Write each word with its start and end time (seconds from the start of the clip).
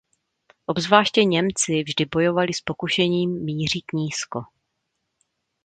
Obzvláště 0.67 1.23
Němci 1.23 1.83
vždy 1.83 2.05
bojovali 2.05 2.53
s 2.53 2.61
pokušením 2.61 3.43
mířit 3.45 3.83
nízko. 3.93 4.41